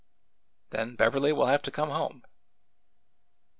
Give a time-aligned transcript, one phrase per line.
[0.71, 2.23] "Then Beverly will have to come home."